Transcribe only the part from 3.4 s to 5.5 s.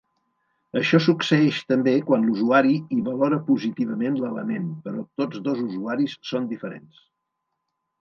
positivament l'element però tots